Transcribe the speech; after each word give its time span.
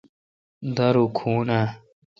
دارو 0.75 1.05
کھون 1.17 1.47
اے°۔ 1.55 1.61